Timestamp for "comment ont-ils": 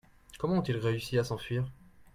0.39-0.77